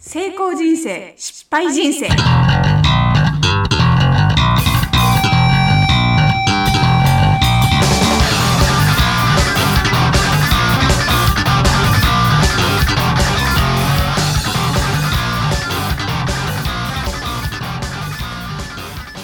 [0.00, 2.08] 成功人生失敗人生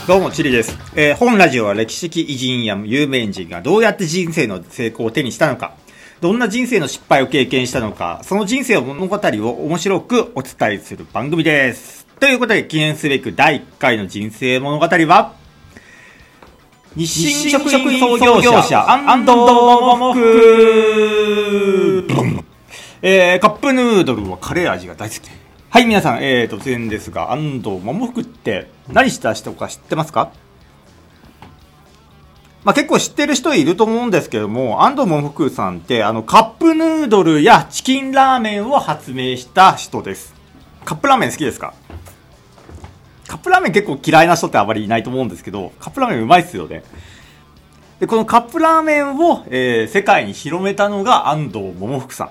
[0.09, 0.77] どうも、チリです。
[0.97, 5.77] えー本ラジオは歴史的偉人や有名人がどうやって人生の成功を手にしたのか、
[6.25, 12.07] どんな人生の失敗を経験したのか、その人生物語を面白くお伝えする番組です。
[12.19, 15.35] ということで、記念すべく第1回の人生物語は、
[16.97, 22.07] 日清食品創業者、安藤桃福
[23.03, 25.29] えー、カップヌードルはカレー味が大好き。
[25.69, 30.33] はい、皆さん、えー、突然ですが、安藤桃福って何した人か知ってますか？
[32.65, 40.35] まあ、結構知ってる人いると思うんですけども、安藤桃福さんって、あの、カップヌードルやチキンラーメンを発明した人です。
[40.87, 41.75] カップラーメン好きですか？
[43.27, 46.85] カップラーメン結構嫌いな人ってあまりいないと思うんですけど、カップラーメンうまいっすよね。
[48.01, 52.31] で、このカップラーメンを、えー世界に広めたのが安藤桃福さん。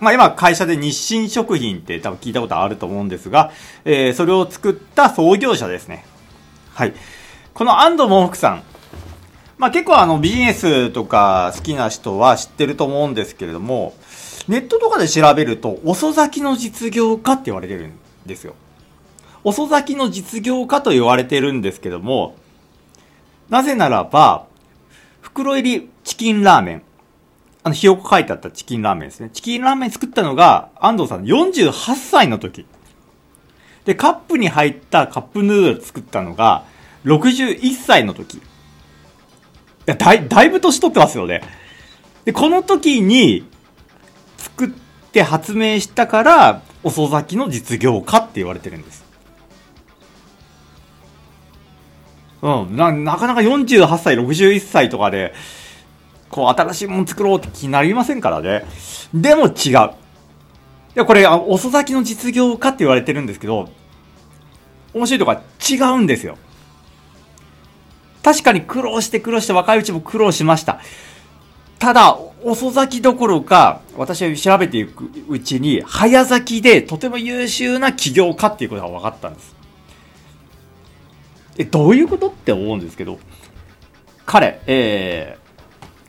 [0.00, 3.52] まあ今会社で日清食品って多分聞いたことあると思うんですが、
[3.84, 6.04] えーそれを作った創業者ですね。
[6.74, 6.94] はい。
[7.54, 8.62] この安藤桃福さん。
[9.60, 13.92] まあ結構あのビジネスとか好きな人は知ってると思うんですけれども、
[14.48, 17.92] ネットとかで調べると遅咲きの実業家って言われてるん
[18.24, 18.54] ですよ。
[19.44, 22.36] 遅咲きの実業家と言われてるんですけども、
[23.50, 24.46] なぜならば、
[25.20, 26.82] 袋入りチキンラーメン。
[27.62, 29.28] あの、ひよこ書いてあったチキンラーメンですね。
[29.30, 32.64] チキンラーメン作ったのが、安藤さん48歳の時。
[33.84, 36.64] で、カップに入ったカップヌードル作ったのが、
[37.04, 38.40] 61歳の時。
[39.90, 41.42] や、だい、だいぶ年取ってますよね。
[42.24, 43.44] で、この時に、
[44.36, 44.68] 作っ
[45.12, 49.04] て発明したから、遅咲きの実業家って言われてるんです。
[52.42, 55.34] うん、な、なかなか48歳、61歳とかで、
[56.30, 58.64] こう、新しいもの作ろうって気になりませんからね。
[59.12, 59.50] でも違う。
[59.50, 59.68] い
[60.94, 63.68] や、これ、遅咲きの実業家って言われてるんですけど、
[64.94, 66.38] 面白いとこは違うんですよ。
[68.22, 70.80] 確かに苦労して苦労して若いうちも苦労しました。
[71.78, 79.56] ただ、遅咲きどころか、私は調べていくうちに、早咲きでとても優秀な起業家っていうことが分かったんです。
[81.56, 83.18] え、どういうことって思うんですけど、
[84.26, 85.38] 彼、え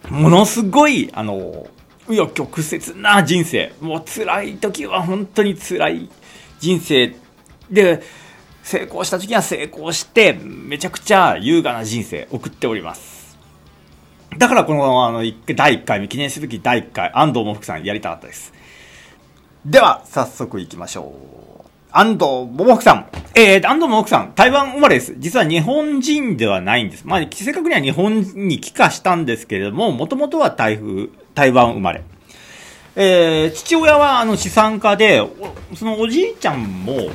[0.04, 1.68] ー、ものすごい、あの、
[2.08, 3.74] 紆余曲折な人生。
[3.80, 6.10] もう辛い時は本当に辛い
[6.60, 7.16] 人生
[7.70, 8.02] で、
[8.64, 13.38] 成功した時には成功して、めちゃくちゃ優雅な人生送っております。
[14.38, 18.54] だからこの、あの、第1回目、記念すべき第1回、安藤桃福さんやりたかったです。
[19.66, 21.14] では、早速行きましょ
[21.60, 21.62] う。
[21.92, 23.08] 安藤桃福さん。
[23.36, 25.16] えー、安藤桃福さん、台湾生まれです。
[25.18, 27.06] 実は日本人ではないんです。
[27.06, 32.04] まあ、正確には日本に帰化したんですけれども、もともとは台風、台湾生まれ。
[32.96, 35.22] えー、父親はあの資産家で、
[35.76, 37.10] そのおじいちゃんも、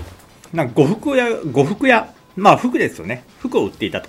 [0.56, 3.24] なんか呉服屋、呉服屋、まあ服ですよね。
[3.40, 4.08] 服を売っていたと。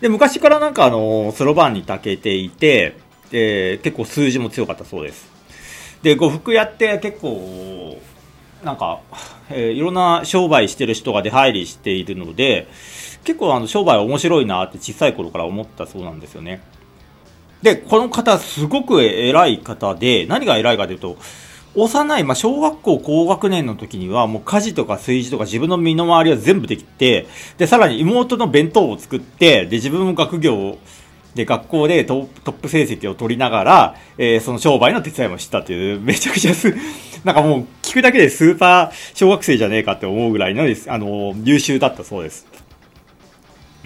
[0.00, 2.96] で、昔からなんかあの、そろばんに長けていて、
[3.30, 5.28] で、結構数字も強かったそうです。
[6.02, 8.00] で、呉服屋って結構、
[8.64, 9.00] なんか、
[9.50, 12.66] えーいろんな商売してる人が出入りしているので、
[13.24, 16.62] 結構あの商売面白いなって小さい頃から思ったそうなんですよね。
[17.60, 21.18] で、この方すごく偉い方で、何が偉いかというと、
[21.74, 27.26] 幼い、まあ、小学校高学年の時にはもう家事とか炊事とか自分の身の回りは全部できて、
[27.58, 30.78] で、さらに妹の弁当を作って、で、自分も学業を
[31.34, 36.74] で学校でトップトップ成績を取りながら、えーその商売の手伝いもしたという、 めちゃくちゃす、
[37.24, 42.46] なんかもう聞くだけでスーパー小学生じゃねえかって思うぐらいのです、あの、優秀だったそうです。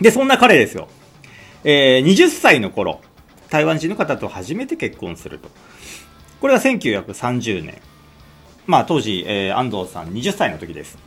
[0.00, 0.88] で、そんな彼ですよ。
[1.65, 3.00] えー20歳の頃、
[3.48, 5.48] 台湾人の方と初めて結婚すると。
[6.41, 7.81] これが1930年。
[8.66, 10.98] まあ当時、えー安藤さん20歳の時です。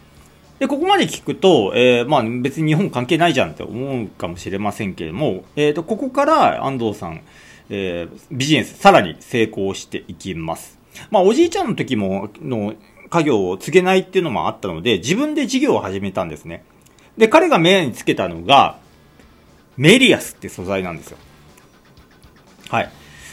[0.59, 7.21] で、ここまで聞くと、えーまあ別に日本関係ないじゃんって思うかもしれませんけれども、えっ、と、ここから安藤さん、
[7.69, 10.79] えービジネスさらに成功していきます。
[11.11, 12.73] まあおじいちゃんの時も、の
[13.09, 16.63] 家業を継げないっていうのもあったので、自分で事業を始めたんですね。
[17.17, 18.79] で、彼が目につけたのが、
[19.77, 21.17] メリアスって素材なんですよ。
[22.69, 22.91] はい。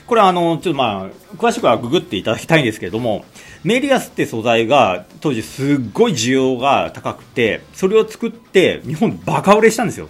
[0.09, 3.27] これあの、ちょっとまあ、詳しくはググっていただきたいんですけれども、
[3.63, 10.09] メリアスって素材が当時すっごい需要が高くて、それを作って日本バカ売れしたんですよ。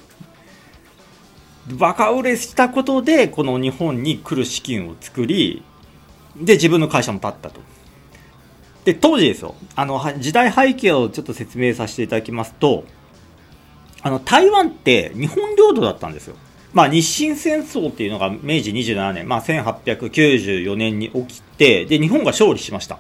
[1.67, 5.65] バカ売れしたことで、この日本に来る資金を作り、
[6.37, 7.61] で、自分の会社も立ったと。
[8.85, 12.85] で、当時ですよ、あの、時代背景をちょっと説明させていただきますと、
[14.03, 16.37] あの、台湾って日本領土だったんですよ。
[16.73, 22.99] まあ、日清戦争っていうのが明治27年、まあ、1894年に起きて、で、日本が勝利しました。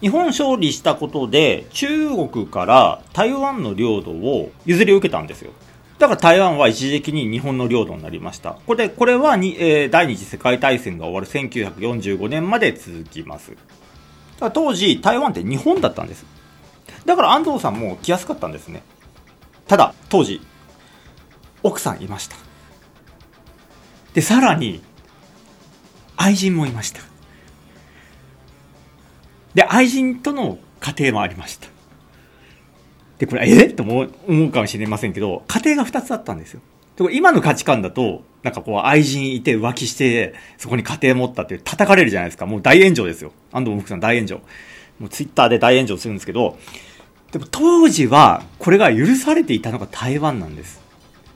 [0.00, 5.50] 日本勝利したことで、中国から台湾の領土を譲り受けたんですよ。
[5.98, 8.56] だから台湾は一時的に日本の領土になりました。
[8.66, 13.56] これ、これはに、えー、第二次世界大戦が終わる1945年まで続きます。
[14.54, 16.24] 当時、台湾って日本だったんです。
[17.04, 18.84] だから安藤さんも来やすかったんですね。
[19.66, 20.40] ただ、当時、
[21.64, 22.47] 奥さんいました。
[24.18, 24.82] で、さらに、
[26.16, 27.00] 愛人もいました。
[29.54, 31.68] で、愛人との家庭もありました。
[33.18, 33.66] で、これ、え？
[33.66, 36.60] っと思うかもしれませんけど、家庭が2つあったんですよ。
[36.96, 42.44] で今の価値観だと、なんかこう、愛人いて浮気して、そこに家庭持ったって叩かれるじゃないですか。
[42.44, 43.30] もう大炎上ですよ。
[43.52, 44.38] 安藤福さん大炎上。
[44.98, 46.58] もうツイッターで大炎上するんですけど、
[47.30, 50.87] でも当時は、これが許されていたのが台湾なんです。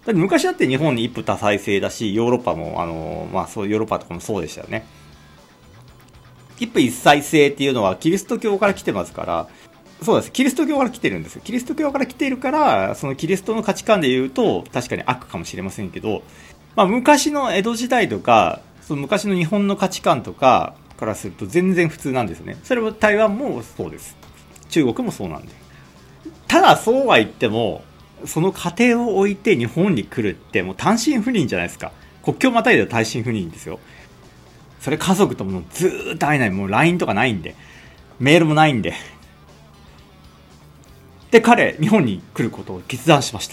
[0.05, 4.85] だって昔だって日本に一夫多妻制だし、ヨーロッパも、あの、まあそう、ヨーロッパとかもそうでしたよね。
[6.59, 9.49] 一夫一妻制っていうのはキリスト教から来てますから、
[10.03, 10.33] そうです。
[10.33, 11.43] キリスト教から来てるんですよ。
[11.45, 16.23] キリスト教から来ているから、そのキリストの価値観で言うと、確かに悪かもしれませんけど、
[16.75, 22.59] まあ昔の江戸時代とか、その昔の日本の価値観とかからすると全然普通なんですよね。
[22.65, 24.17] それは台湾もそうです。
[24.69, 25.49] 中国もそうなんで。
[26.49, 27.85] ただそうは言っても、
[28.27, 31.93] その過程を置いて日本に来るってもう単身赴任じゃないですか。
[32.23, 33.79] 国境またいで単身赴任ですよ。
[34.81, 36.51] それ家族ともずーっと会えない。
[36.51, 37.55] もう LINE とかないんで。
[38.19, 38.95] メールもないんで。
[41.31, 43.49] で、彼、日本に来ることを決断しまし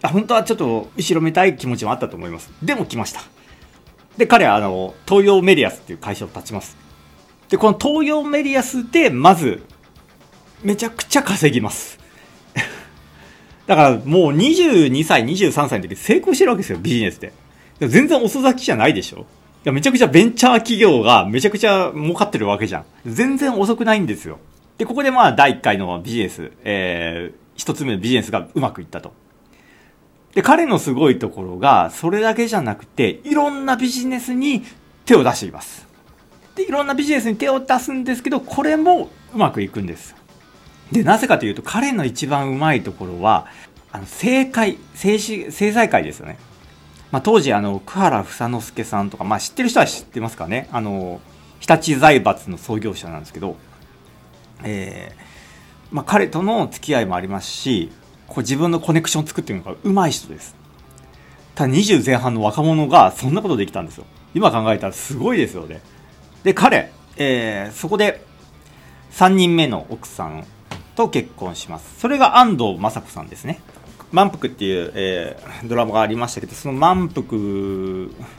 [0.00, 0.08] た。
[0.08, 2.50] 本当はちょっと後ろめたい気持ちもあったと思います。
[2.62, 3.22] でも来ました。
[4.16, 6.76] で、彼はあの、東洋メディアスっていう会社を立ちます。
[7.48, 9.62] で、この東洋メディアスで、まず、
[10.62, 11.98] めちゃくちゃ稼ぎます。
[13.66, 17.32] だからもう22歳、23歳の時成功してるわけですよ、ビジネスで。
[17.80, 19.22] 全然遅咲きじゃないでしょい
[19.64, 22.84] やめちゃくちゃベンチャー企業がめちゃくちゃ儲かってるわけじゃん。
[23.04, 24.38] 全然遅くないんですよ。
[24.78, 29.12] で、ここでまあ、第1回のビジネス、えー、一つ目のビジネスがうまくいったと。
[30.34, 34.62] で、彼のすごいところが、それだけじゃなくて、いろんなビジネスに
[35.06, 35.86] 手を出しています。
[36.54, 40.14] で、いろんなビジネスに手を出すんですけど、これもうまくいくんです。
[40.92, 43.46] で、なぜかというと、彼の一番うまいところは、
[43.92, 46.38] あの、政界、政治、政財界ですよね。
[47.10, 50.68] まあ、当時、あの、久原房之助さんとか、まあ、知ってる人は知ってますかね。
[50.72, 51.20] あの、
[51.60, 53.56] 日立財閥の創業者なんですけど、
[54.62, 57.90] えー、まあ、彼との付き合いもありますし、
[58.26, 60.56] こう自分のコネクションを作っているのが上手い人です。
[61.54, 64.04] ただ20前半の若者がそんなことできたんですよ。
[64.34, 65.80] 今考えたらすごいですよね。
[66.42, 68.24] で、彼、えー、そこで
[69.12, 70.44] 3人目の奥さん
[70.96, 72.00] と結婚します。
[72.00, 73.60] それが安藤雅子さんですね。
[74.12, 77.26] 満腹っていう、えー、ドラマがありましたけど、その満腹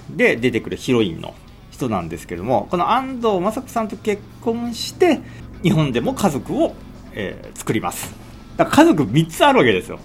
[0.09, 1.35] で出てくるヒロインの
[1.71, 5.21] 人なんですけども、この安藤雅子さんと結婚して、
[5.63, 6.75] 日本でも家族を、
[7.13, 8.13] えー、作ります。
[8.57, 9.99] だから家族3つあるわけですよ。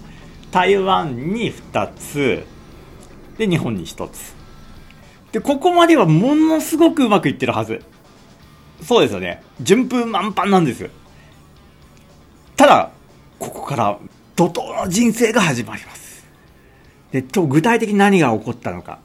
[0.51, 2.45] 台湾に2つ、
[3.37, 4.35] で、日本に1つ。
[5.31, 7.81] で、ここまではものすごくうまくいってるはず。
[8.83, 9.41] そうですよね。
[9.61, 10.89] 順風満帆なんですよ。
[12.55, 12.91] ただ、
[13.39, 13.99] ここから
[14.35, 16.25] 怒涛の人生が始まります。
[17.11, 18.99] で、と、具体的に何が起こったのか。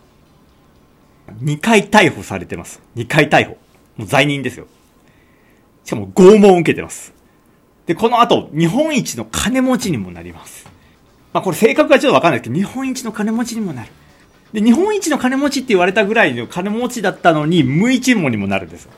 [1.43, 2.81] 2回逮捕されてます。
[2.97, 3.59] 2回逮捕。
[3.97, 4.67] もう罪人ですよ。
[5.85, 7.13] しかも拷問を受けてます。
[7.87, 10.67] で、この後、日本一の金持ちにもなります。
[11.33, 13.91] まあこれ性格がちょっとわかんないですけど、日本一の金持ちにもなる。
[14.53, 18.93] で、日本一の金持ちって言われたぐらいの金持ちだったのに、無一文にもなるんですよ。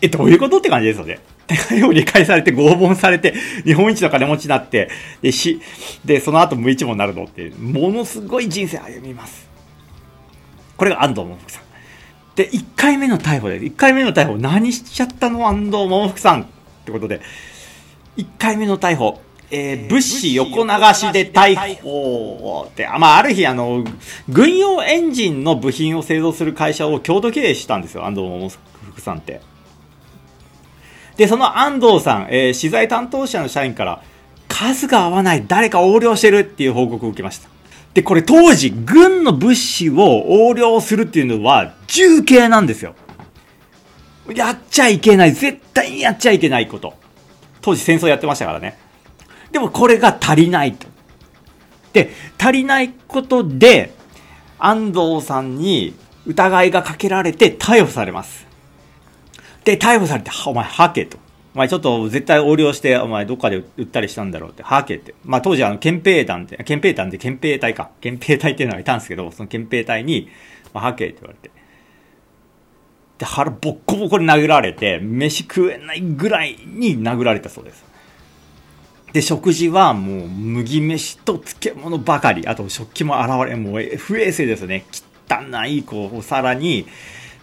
[0.00, 1.20] え、どういうことって感じですよね。
[1.48, 4.90] 手紙を理解されて、拷問されて、日本一の金持ちになって、
[5.22, 5.60] で、し、
[6.04, 9.48] で、その後無一文になるのって、ものすごい人生歩みます。
[10.76, 11.62] これが安藤桃福さん。
[12.36, 15.48] で、1回目の逮捕で、1回目の逮捕、何しちゃったの？
[15.48, 16.46] 安藤桃福さんっ
[16.84, 17.20] てことで、
[18.16, 23.84] 1回目の逮捕、えー、物資横流しで逮捕って、まあ、ある日、あの、
[24.28, 29.40] 軍用エンジンの部品を製造する会社を共同経営したんですよ、安藤桃福さんって。
[31.18, 34.02] で、その安藤さん、えー、資材担当者の社員から、
[34.48, 37.48] 数が合わない、誰か横領してるっていう報告を受けました。
[37.92, 39.94] で、これ当時、軍の物資を
[40.28, 42.94] 横領するっていうのは、重刑なんですよ。
[44.32, 45.32] やっちゃいけない。
[45.32, 46.94] 絶対にやっちゃいけないこと。
[47.62, 48.78] 当時戦争やってましたからね。
[49.50, 50.86] でもこれが足りないと。
[51.92, 53.92] で、足りないことで、
[54.60, 55.94] 安藤さんに
[56.26, 58.47] 疑いがかけられて逮捕されます。
[59.68, 61.18] で、逮捕されて、お前、はけと。
[61.54, 65.14] お前ちょっと絶対横領して、お前どっかで売ったりしたんだろうって、はけって。
[65.24, 67.90] まあ当時あの、憲兵団って、憲兵団って憲兵隊か。
[68.00, 70.30] 憲兵隊っていうのがいたんですけど、その憲兵隊に、
[70.72, 71.54] まあ、はけって言われて。
[73.18, 77.84] で、腹ボッコボコに殴られて、飯食えないぐらいに殴られたそうです。
[79.12, 82.48] で、食事はもう麦飯と漬物ばかり。
[82.48, 84.86] あと食器も現れ、もう不衛生ですね。
[85.28, 86.86] 汚い、こう、お皿に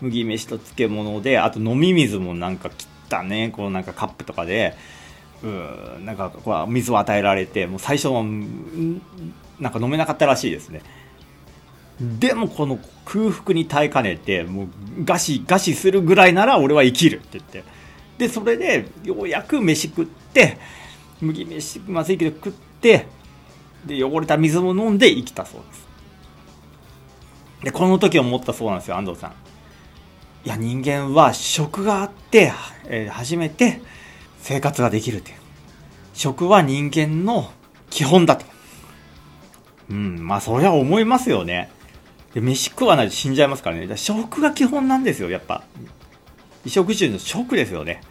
[0.02, 2.70] 麦飯と漬物で、あと飲み水もなんか
[3.10, 4.76] 汚ね、こうなんかカップとかで、
[5.44, 8.24] うん、なんかこう水を与えられて、もう最初は、
[9.60, 10.82] なんか飲めなかったらしいですね。
[12.02, 17.64] でもこの空腹に耐えかねて、もう餓死、餓死するぐらいなら俺は生きるって言って。
[18.18, 20.58] で、それでようやく飯食って、
[21.22, 23.08] 麦飯まずいけど食って、
[23.86, 25.88] で、汚れた水も飲んで生きたそうです。
[27.64, 29.45] で、この時思ったそうなんですよ、安藤さん。
[30.46, 32.54] いや、人間は食があって、
[32.86, 33.82] えー、初めて
[34.38, 35.38] 生活ができるっていう。
[36.14, 37.52] 食は人間の
[37.90, 38.46] 基本だと。
[39.90, 41.72] うん、まあそりゃ思いますよね。
[42.36, 43.98] で、飯食わないと死んじゃいますからね。
[43.98, 45.64] 食が基本なんですよ、やっぱ。
[46.64, 48.02] 衣食住の食ですよね。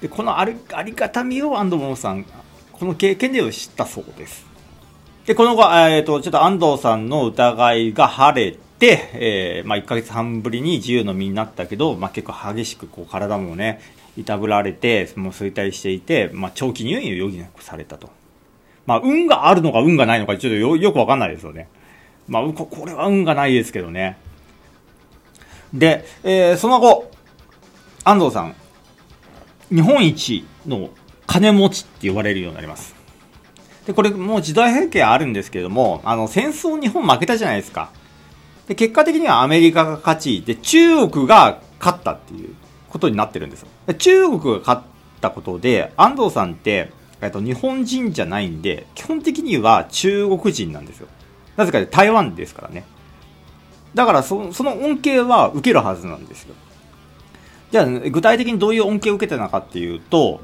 [0.00, 2.24] で、このありあり方みを安藤桃さん、
[2.72, 4.46] この経験で知ったそうです。
[5.26, 8.58] で、この後、えっ、ー、と、ちょっと安藤さんの疑いが晴れ、
[9.12, 13.80] えー、まあ1ヶ月半ぶりに自由の身になったけど、まあ結構激しくこう体もね、
[14.16, 18.10] いたぶられて、もう衰退していて、まあ長期入院を余儀なくされたと。
[18.86, 21.68] まあ運があるのか運がないのかちょっとよよくわかんないですよね。
[22.26, 24.16] まあ、これは運がないですけどね。
[25.72, 27.10] で、えー、その後、
[28.04, 28.54] 安藤さん、
[29.70, 30.90] 日本一の
[31.26, 32.94] 金持ちって言われるようになります。
[33.86, 37.90] で、これもう時代背景あるんですけども、あの、戦争日本負けたじゃないですか。
[38.68, 42.54] で、結果的にはアメリカが勝ち、で、中国が勝ったっていう
[42.88, 43.68] ことになってるんですよ。
[43.86, 44.82] で中国が勝っ
[45.20, 51.08] たことで、安藤さんって、えっと、日本人じゃないんで、基本的には中国人なんですよ。
[51.56, 52.84] なぜか台湾ですからね。
[53.94, 56.54] だからそその恩恵は受けるはずなんですよ。
[57.70, 60.40] じゃあ、具体的にどういう恩恵を受けてたのかっていうと、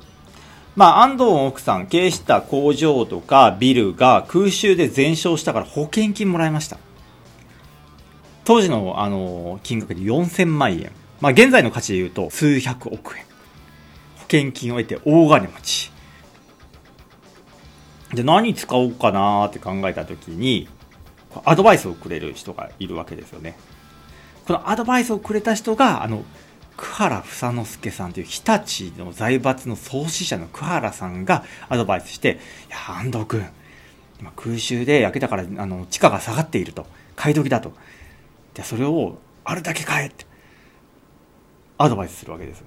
[0.76, 6.78] まあ、安藤奥さん経営した工場とかビルが空襲で全焼したから保険金もらいました。
[8.44, 10.90] 当時の、あの、金額で4000万円。
[11.20, 13.24] まあ、現在の価値で言うと数百億円。
[14.16, 15.92] 保険金を得て大金持ち。
[18.14, 20.68] で、何使おうかなって考えたときに、
[21.44, 23.56] アドバイスをくれる人がいるわけですよね。
[24.46, 26.24] このアドバイスをくれた人が、あの、
[26.76, 33.46] 久原房之助さんという日立の財閥の創始者の久原さんがアドバイスして、いや、安藤君、
[34.18, 36.86] 今空襲で焼けたから、あの、地価が下がっていると。
[37.16, 37.74] 買い時だと。
[38.54, 40.26] で、それをあるだけ買えって、
[41.78, 42.64] アドバイスするわけです。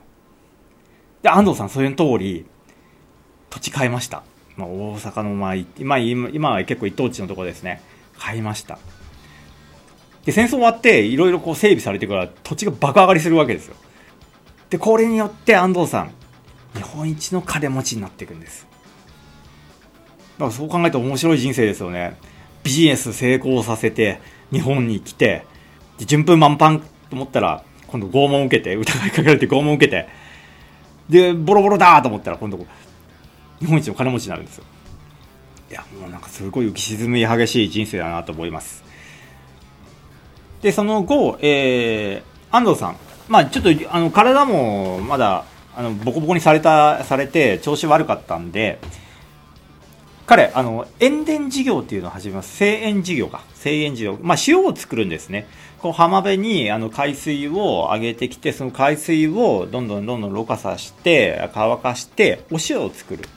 [1.22, 2.46] で、安藤さん、それの通り、
[3.50, 4.24] 土地買いました。
[4.58, 7.82] まあ、大阪の、まあ、今、今は結構一等地のところですね。
[8.18, 8.80] 買いました。
[10.26, 13.76] で、戦争終わって、いろいろこう整備されてから土地が爆上がりするわけですよ。
[14.70, 16.12] で、これによって安藤さん、
[16.76, 18.68] 日本一の金持ちになっていくんです。
[20.38, 22.18] だからそう考えたら面白い人生ですよね。
[22.64, 24.20] ビジネス成功させて、
[24.52, 25.46] 日本に来て、
[25.98, 30.08] で順風満帆と思ったら、今度拷問受けて、疑いかけられて拷問受けて、
[31.10, 32.66] で、ボロボロだと思ったら、今度、
[33.60, 34.64] 日本一の金持ちになるんですよ。
[35.70, 38.84] いや、もうなんかすごい浮き沈み激しい人生だなと思います。
[40.62, 42.98] で、その後、えー、安藤さん。
[43.28, 45.46] まあちょっと、あの、体もまだ、
[45.76, 48.80] あの、ボコボコにされた、されて、調子悪かったんで、
[50.26, 52.56] 彼、あの、塩田事業っていうのを始めます。
[52.56, 53.44] 製塩事業か。
[53.56, 54.18] 製塩事業。
[54.22, 55.48] まあ、塩を作るんですね。
[55.80, 63.28] こう、浜辺に、あの、海水を上げてきて、その海水をどんどんどんどんろ過さして、乾かして、お塩を作る。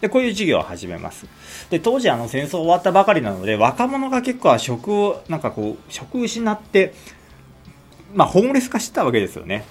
[0.00, 1.26] で、こういう事業を始めます。
[1.70, 6.94] で、当時あの戦争終わったばかりなので、若者が結構職を、なんかこう、職失って、
[8.14, 9.64] まあ、ホームレス化してたわけですよね。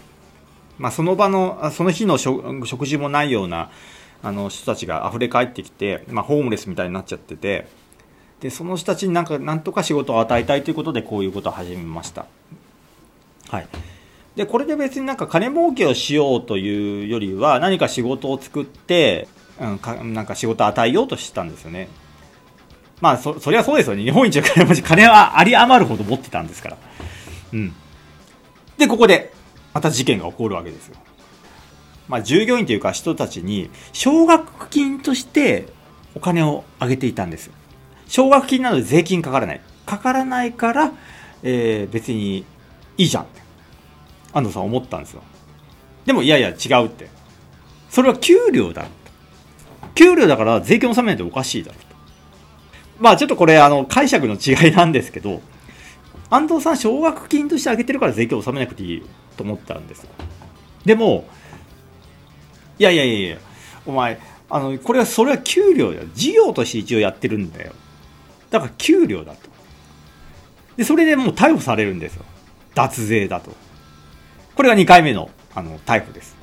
[0.77, 3.69] まあ、その場の、その日の食事もないような、
[4.23, 7.67] あの人たちが溢れ返ってきて、まあ、ホームレスみたいになっちゃってて、
[8.39, 12.25] で、その人たちになんか、なんとか仕事を与えたいということで、こういうことを始めました。
[13.49, 13.67] はい。
[14.35, 19.27] で、これで別になんか金儲けをしようというよりは、何か仕事を作って、
[19.59, 21.89] うん、かなんか仕事を与えようとしてたんですよね。
[23.01, 24.03] まあ、そ、そりゃそうですよね。
[24.03, 26.77] 日本一の金持ち、金はあり余るほど持ってたんですから。
[27.53, 27.73] うん。
[28.77, 29.33] で、ここで、
[29.73, 30.95] また事件が起こるわけですよ。
[32.07, 35.67] まあ、従業員というか人たちに、奨学金として
[36.15, 37.51] お金をあげていたんです。
[38.07, 39.61] 奨学金なので税金かからない。
[39.85, 40.91] かからないから、
[41.43, 42.45] えー、別に
[42.97, 43.41] いいじゃんって。
[44.33, 45.23] 安藤さん思ったんですよ。
[46.05, 47.09] でも、いやいや、違うって。
[47.89, 48.85] それは給料だ。
[49.95, 51.87] 給料だから税金を納めないとおかしいだろと。
[52.99, 55.41] まあちょっとこれ、あの、解釈の違いなんですけど、
[56.29, 59.03] 安藤さん、奨学金としてあげてるから税金を納めなくていい
[59.37, 60.07] と思ったんです。
[60.85, 61.27] でも、
[62.79, 63.37] いやいやいやいや、
[63.85, 64.19] お前、
[64.49, 66.07] あの、これは、それは給料だよ。
[66.13, 67.73] 事業として一応やってるんだよ。
[68.49, 69.49] だから給料だと。
[70.77, 72.25] で、それでもう逮捕されるんですよ。
[72.75, 73.51] 脱税だと。
[74.55, 76.35] これが2回目の、あの、逮捕です。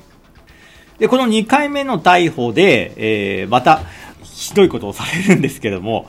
[0.99, 3.81] で、この2回目の逮捕で、えー、また、
[4.23, 6.07] ひどいことをされるんですけども、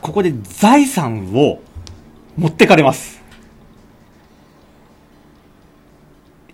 [0.00, 1.60] ここで財産を
[2.36, 3.22] 持ってかれます。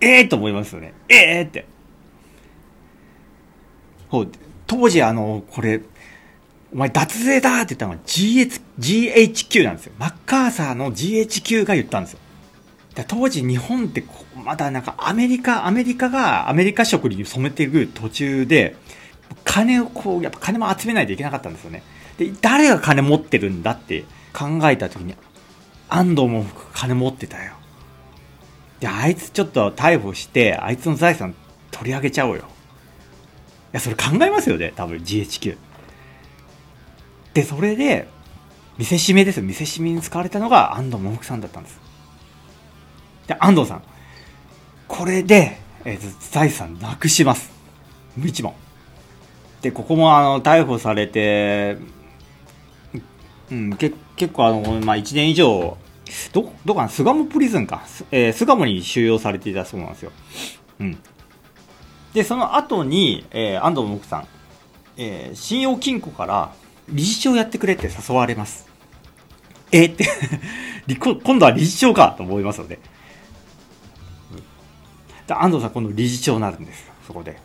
[0.01, 0.93] ええー、と思いますよね。
[1.09, 1.65] ええー、って。
[4.67, 5.81] 当時あの、これ、
[6.71, 9.93] お前脱税だって言ったのは GH GHQ なんですよ。
[9.97, 12.19] マッカーサーの GHQ が言ったんですよ。
[13.07, 14.03] 当時日本って
[14.35, 18.75] まだなんかアメリカ、アメリカがアメリカ色に染めていく途中で、
[19.43, 21.83] 金をこう、やっぱ金も集めないといけなかったんですよね。
[22.17, 25.15] で、誰が金持ってるんだって考えた時に、
[25.87, 27.53] 安藤も金持ってたよ。
[28.79, 31.35] で、あいつちょっと逮捕して、あいつの財産
[31.71, 32.43] 取り上げちゃおうよ。
[33.71, 35.57] いや、それ考えますよね、多分 GHQ。
[37.33, 38.07] で、それで、
[38.77, 39.43] 見せしめですよ。
[39.43, 41.79] 見せしめに使われたのが安藤桃福さんだったんです。
[43.27, 43.83] で、安藤さん。
[44.87, 47.51] これで、えー、財産なくします。
[48.15, 48.53] 無一文。
[49.61, 51.77] で、ここもあの、逮捕されて、
[53.51, 55.77] うん、け結構あの、まあ、1年以上、
[56.31, 57.83] ど、どこかな巣鴨プリズンか。
[58.11, 60.11] えー、巣鴨に収容されていたそうなんですよ。
[60.79, 60.97] うん。
[62.13, 64.27] で、その後に、えー、安藤桃さん、
[64.97, 66.53] えー、信用金庫から
[66.89, 68.67] 理事長やってくれって誘われます。
[69.71, 70.05] えー、って
[71.23, 72.79] 今度は理事長かと思いますので。
[75.27, 77.37] で安藤さん今度理事長になるんです、そこで。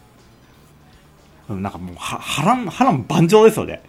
[1.49, 3.83] なんかもう、は、波乱、波乱万丈ですよね。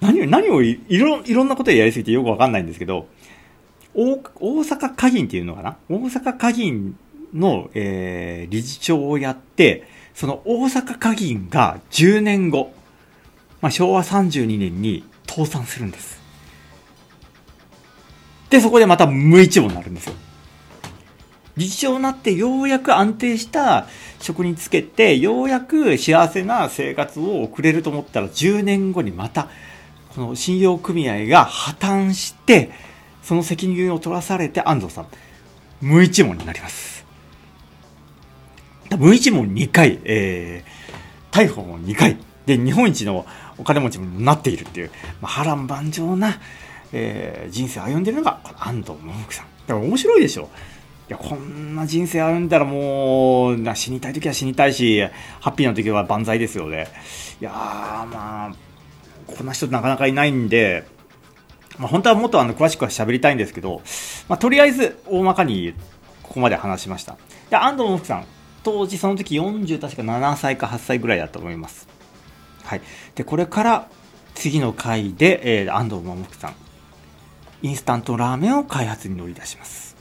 [0.00, 3.06] 何を、何をいろ、いろんなことやりすぎてよくわかんないんですけど、
[3.94, 5.76] 大大阪花銀っていうのかな？
[5.88, 6.96] 大阪花銀
[7.32, 9.84] の、えー、理事長をやって、
[10.18, 12.72] その大阪花銀が10年後、
[13.60, 16.20] まあ、昭和32年に倒産するんです。
[18.50, 20.14] で、そこでまた無一文になるんですよ。
[21.56, 23.86] 理事長になってようやく安定した
[24.18, 29.48] 職につけて、ようやく幸せな生活を送れると思ったら10年後にまた、
[30.16, 32.72] この信用組合が破綻して、
[33.22, 35.06] その責任を取らされて安藤さん、
[35.80, 36.97] 無一文になります。
[38.96, 43.26] 無一文2回、えー、逮捕も2回、で、日本一の
[43.58, 46.40] お金持ちになっているっていう、まあ、波乱万丈な、
[46.92, 49.46] えー、人生を歩んでるのが、この安藤桃福さん。
[49.66, 50.48] だから面白いでしょ。
[51.08, 55.00] いや、こんな人生歩んだらもう、死にたい時は死にたいし、
[55.40, 56.88] ハッピーな時は万歳ですよね。
[57.40, 57.54] いやー、
[58.06, 58.52] まあ、
[59.26, 60.84] こんな人なかなかいないんで、
[61.78, 63.82] まあ、本当はもっとあの詳しくは喋りたいんですけど、
[64.28, 65.74] まあ、とりあえず大まかに
[66.22, 67.16] ここまで話しました。
[67.50, 68.26] で、安藤桃福さん、
[68.62, 71.88] 当時その時40確か7歳か8歳ぐらいだと思います。
[72.64, 72.82] はい。
[73.14, 73.88] で、これから
[74.34, 76.54] 次の回で、えー、安藤桃福さん、
[77.62, 79.96] インスタントラーメンを開発に乗り出します。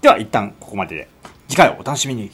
[0.00, 1.08] では、一旦ここまでで、
[1.48, 2.30] 次回をお楽しみに。